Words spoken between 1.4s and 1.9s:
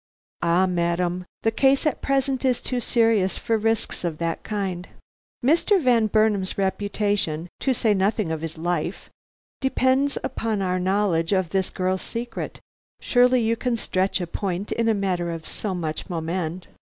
the case